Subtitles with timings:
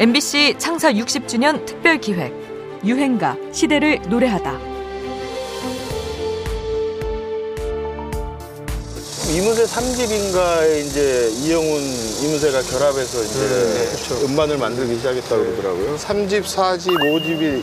[0.00, 2.32] MBC 창사 60주년 특별 기획
[2.86, 4.58] 유행가 시대를 노래하다.
[9.34, 11.82] 이문세 3집인가에 이제 이영훈,
[12.22, 13.38] 이문세가 결합해서 이제
[14.18, 15.96] 네, 음반을 만들기 시작했다고 그러더라고요.
[15.96, 17.62] 3집, 4집, 5집이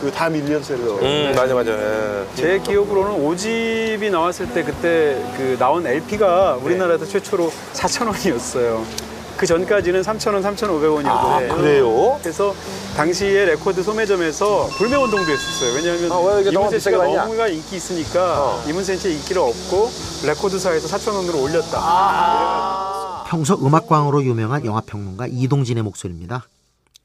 [0.00, 0.98] 그 다 밀리언셀러.
[1.00, 1.72] 음, 맞아, 맞아.
[1.72, 2.24] 예.
[2.36, 9.11] 제 기억으로는 5집이 나왔을 때 그때 그 나온 LP가 우리나라에서 최초로 4,000원이었어요.
[9.36, 11.06] 그 전까지는 3,000원, 3,500원이었는데.
[11.50, 12.18] 아, 그래요?
[12.22, 12.54] 그래서
[12.96, 15.74] 당시에 레코드 소매점에서 불매 운동도 했었어요.
[15.74, 17.22] 왜냐하면 아, 왜 이게 너무 이문세 비싸게 씨가?
[17.24, 18.64] 너무가 인기 있으니까 어.
[18.68, 19.90] 이문세 씨의 인기를 얻고
[20.26, 21.78] 레코드사에서 4,000원으로 올렸다.
[21.80, 23.24] 아.
[23.28, 26.46] 평소 음악광으로 유명한 영화평론가 이동진의 목소리입니다.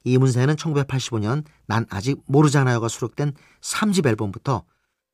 [0.04, 4.62] 이문세는 1985년 난 아직 모르잖아요가 수록된 3집 앨범부터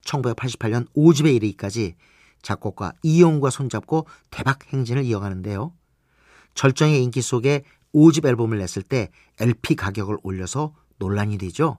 [0.04, 1.94] 1988년 5집에 이르기까지
[2.42, 5.72] 작곡가 이영훈과 손잡고 대박 행진을 이어가는데요.
[6.54, 11.78] 절정의 인기 속에 5집 앨범을 냈을 때 LP 가격을 올려서 논란이 되죠.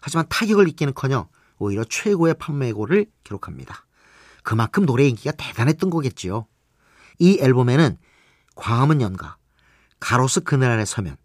[0.00, 3.86] 하지만 타격을 입기는커녕 오히려 최고의 판매고를 기록합니다.
[4.42, 6.46] 그만큼 노래 인기가 대단했던 거겠지요.
[7.18, 7.96] 이 앨범에는
[8.54, 9.36] 광화문 연가,
[9.98, 11.16] 가로수 그늘 아래 서면,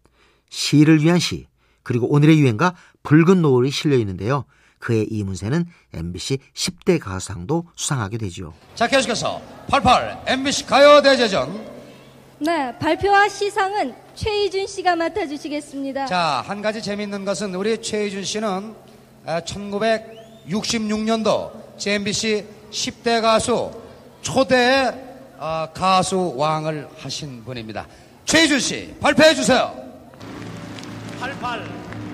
[0.50, 1.46] 시를 위한 시,
[1.82, 4.44] 그리고 오늘의 유행가 붉은 노을이 실려 있는데요.
[4.78, 8.52] 그의 이 문세는 MBC 10대 가수상도 수상하게 되죠.
[8.74, 11.75] 자, 계속해서 88 MBC 가요대제전.
[12.38, 16.04] 네, 발표와 시상은 최희준 씨가 맡아주시겠습니다.
[16.06, 18.74] 자, 한 가지 재밌는 것은 우리 최희준 씨는
[19.26, 23.70] 1966년도 JMBC 10대 가수
[24.20, 24.92] 초대
[25.38, 27.86] 어, 가수 왕을 하신 분입니다.
[28.26, 29.72] 최희준 씨, 발표해 주세요.
[31.20, 31.64] 88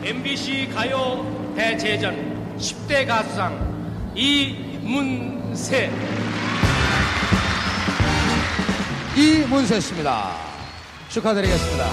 [0.04, 5.90] MBC 가요 대제전 10대 가수상 이문세
[9.16, 10.34] 이문세 씨입니다.
[11.10, 11.86] 축하드리겠습니다.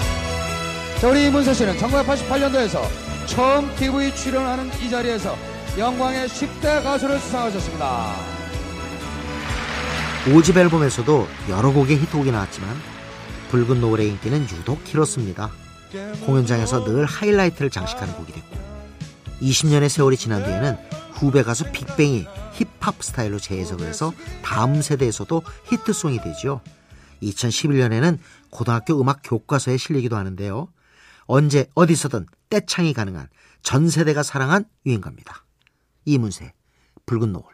[1.00, 2.80] 자, 우리 이문세 씨는 1988년도에서
[3.26, 5.36] 처음 TV 출연하는 이 자리에서
[5.76, 8.14] 영광의 10대 가수를 수상하셨습니다.
[10.24, 12.74] 5집 앨범에서도 여러 곡의 히트곡이 나왔지만
[13.50, 15.50] 붉은 노을의 인기는 유독 길었습니다.
[16.24, 18.56] 공연장에서 늘 하이라이트를 장식하는 곡이 됐고
[19.42, 20.78] 20년의 세월이 지난 뒤에는
[21.12, 24.12] 후배 가수 빅뱅이 힙합 스타일로 재해석을 해서
[24.42, 26.60] 다음 세대에서도 히트송이 되죠.
[27.22, 28.18] 2011년에는
[28.50, 30.68] 고등학교 음악 교과서에 실리기도 하는데요.
[31.26, 33.28] 언제 어디서든 떼창이 가능한
[33.62, 35.44] 전 세대가 사랑한 유행가입니다.
[36.04, 36.52] 이문세,
[37.06, 37.44] 붉은 노을.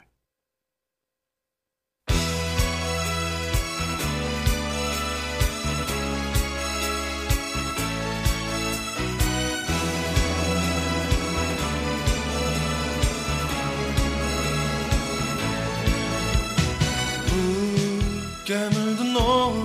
[18.47, 18.86] 붉게 물든
[19.17, 19.65] 노을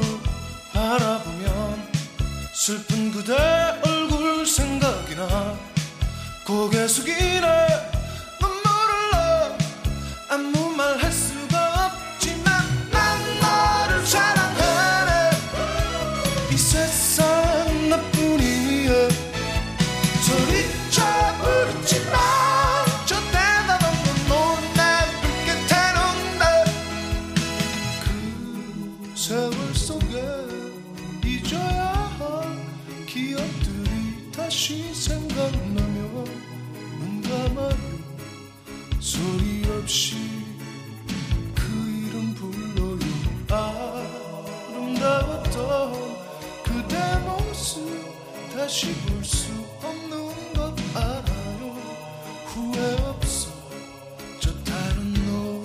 [0.74, 1.92] 바라보면
[2.54, 3.34] 슬픈 그대
[3.86, 5.58] 얼굴 생각이 나
[6.46, 7.71] 고개 숙이네
[34.36, 36.24] 다시 생각나며
[37.00, 37.78] 눈 감아요
[39.00, 40.16] 소리 없이
[41.56, 41.62] 그
[42.08, 43.00] 이름 불러요.
[44.74, 46.18] 아름다웠던
[46.64, 47.82] 그대 모습
[48.56, 49.52] 다시 볼 수
[49.84, 51.76] 없는 것 알아요.
[52.46, 53.50] 후회 없어.
[54.40, 55.64] 저 다른 노을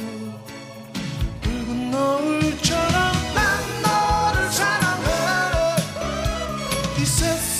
[1.42, 5.06] 붉은 노을처럼 난 너를 사랑해.
[6.98, 7.55] 이 세상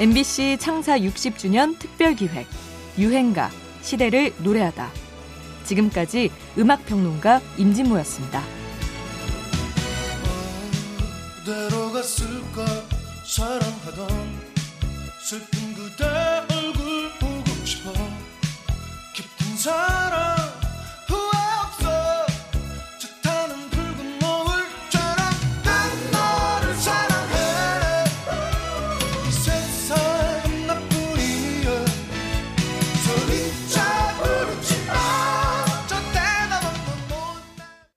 [0.00, 2.46] MBC 창사 60주년 특별 기획
[2.96, 3.50] 유행가
[3.82, 4.92] 시대를 노래하다.
[5.64, 8.40] 지금까지 음악 평론가 임진모였습니다.
[11.44, 12.64] 그대로 갔을까
[13.24, 14.08] 사랑하던
[15.20, 17.92] 슬픈 그대 얼굴 보고 싶어
[19.14, 20.07] 깊은 사랑